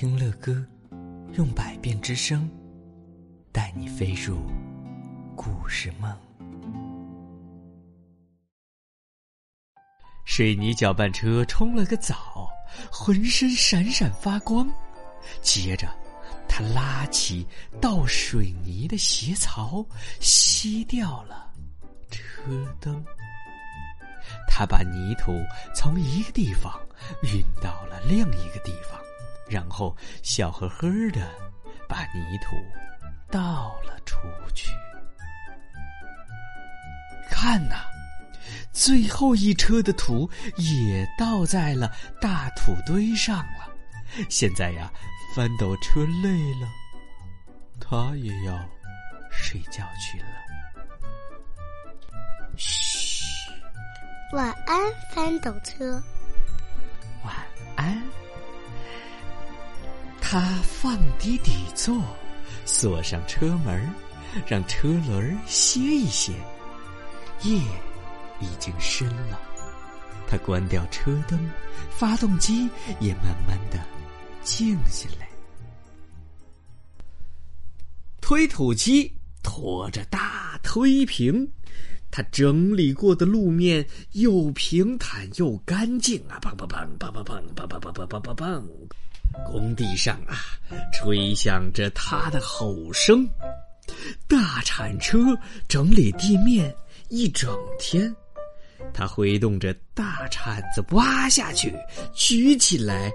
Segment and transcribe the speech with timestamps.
[0.00, 0.64] 听乐歌，
[1.32, 2.48] 用百变之声，
[3.50, 4.38] 带你飞入
[5.34, 6.16] 故事梦。
[10.24, 12.48] 水泥搅拌车冲了个澡，
[12.92, 14.72] 浑身闪闪发光。
[15.42, 15.88] 接着，
[16.48, 17.44] 他拉起
[17.80, 19.84] 倒水泥的斜槽，
[20.20, 21.52] 熄掉了
[22.08, 22.22] 车
[22.78, 23.04] 灯。
[24.46, 25.32] 他把泥土
[25.74, 26.72] 从一个地方
[27.34, 28.72] 运到了另一个地。
[29.48, 31.28] 然后笑呵呵的
[31.88, 32.56] 把泥土
[33.30, 34.16] 倒了出
[34.54, 34.70] 去。
[37.30, 37.76] 看呐，
[38.72, 43.74] 最后一车的土也倒在了大土堆上了。
[44.28, 44.90] 现在呀，
[45.36, 46.68] 翻斗车累了，
[47.78, 48.58] 他也要
[49.30, 50.26] 睡觉去了。
[52.56, 53.22] 嘘，
[54.32, 54.80] 晚安，
[55.12, 56.02] 翻斗车。
[60.30, 61.98] 他放低底座，
[62.66, 63.90] 锁上车门，
[64.46, 66.34] 让车轮歇一歇。
[67.44, 67.58] 夜
[68.38, 69.40] 已经深了，
[70.26, 71.50] 他关掉车灯，
[71.88, 72.68] 发动机
[73.00, 73.82] 也慢慢的
[74.42, 75.26] 静下来。
[78.20, 79.10] 推土机
[79.42, 81.50] 拖着大推平，
[82.10, 83.82] 他整理过的路面
[84.12, 86.38] 又平坦又干净啊！
[86.42, 88.62] 砰砰砰砰砰砰砰砰砰砰砰砰！
[89.46, 90.36] 工地上啊，
[90.92, 93.28] 吹响着他的吼声。
[94.26, 95.18] 大铲车
[95.66, 96.74] 整理地面
[97.08, 98.14] 一整天，
[98.92, 101.74] 他挥动着大铲子挖下去，
[102.12, 103.10] 举起来。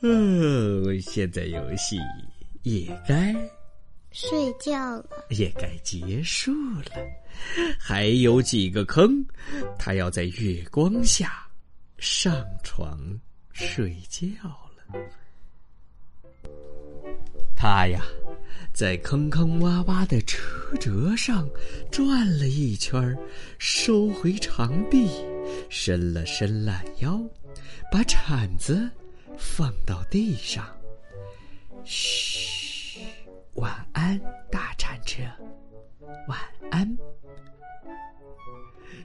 [0.00, 1.98] 嗯，现在游戏
[2.62, 3.34] 也该
[4.12, 6.92] 睡觉了，也该结束了。
[7.78, 9.10] 还有几个坑，
[9.76, 11.44] 他要在月光下
[11.98, 12.98] 上床
[13.52, 14.30] 睡觉。
[17.56, 18.02] 他呀，
[18.74, 21.48] 在坑坑洼洼的车辙上
[21.90, 23.16] 转了一圈，
[23.58, 25.08] 收回长臂，
[25.70, 27.18] 伸了伸懒腰，
[27.90, 28.90] 把铲子
[29.38, 30.66] 放到地上。
[31.84, 33.00] 嘘，
[33.54, 34.20] 晚安，
[34.50, 35.22] 大铲车，
[36.28, 36.38] 晚
[36.70, 36.96] 安。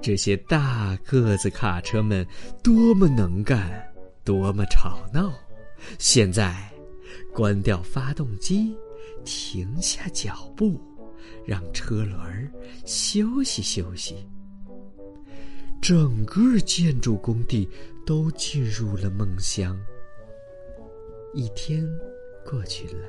[0.00, 2.26] 这些大个子卡车们
[2.62, 3.92] 多么能干，
[4.22, 5.32] 多么吵闹。
[5.98, 6.70] 现在，
[7.32, 8.76] 关掉发动机，
[9.24, 10.80] 停下脚步，
[11.46, 12.52] 让车轮
[12.84, 14.26] 休息休息。
[15.80, 17.68] 整个建筑工地
[18.06, 19.78] 都进入了梦乡。
[21.34, 21.86] 一天
[22.44, 23.06] 过去了，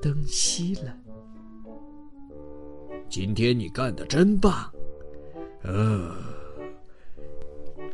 [0.00, 0.96] 灯熄了。
[3.08, 4.72] 今天你干的真棒，
[5.62, 6.16] 呃，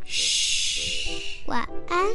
[0.05, 2.06] 嘘，晚安，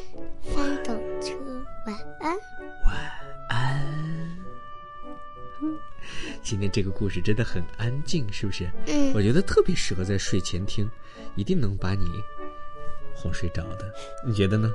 [6.41, 8.69] 今天这个故事真的很安静，是不是？
[8.87, 10.89] 嗯，我觉得特别适合在睡前听，
[11.35, 12.05] 一定能把你
[13.13, 13.93] 哄睡着的。
[14.25, 14.73] 你觉得呢？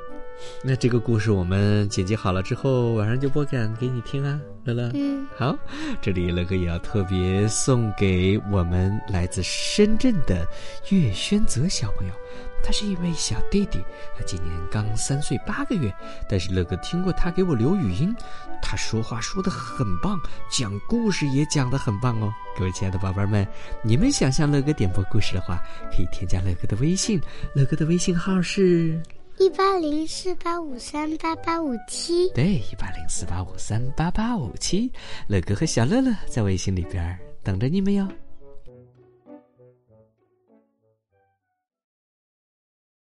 [0.63, 4.91] 那这个故事我们剪辑好了之后，晚上就播讲给你听啊，乐乐。
[4.95, 5.57] 嗯，好，
[6.01, 10.47] 这里乐哥也要特别送给我们来自深圳的
[10.91, 12.15] 岳轩泽小朋友。
[12.61, 13.79] 他是一位小弟弟，
[14.17, 15.95] 他今年刚三岁八个月。
[16.29, 18.15] 但是乐哥听过他给我留语音，
[18.61, 20.19] 他说话说的很棒，
[20.51, 22.33] 讲故事也讲的很棒哦。
[22.59, 23.47] 各位亲爱的宝贝们，
[23.81, 25.63] 你们想向乐哥点播故事的话，
[25.93, 27.21] 可以添加乐哥的微信，
[27.55, 29.01] 乐哥的微信号是
[29.49, 32.29] 一八零四八五三八八五七。
[32.35, 34.93] 对，一八零四八五三八八五七。
[35.27, 38.07] 乐哥和小乐乐在微信里边等着你们哟。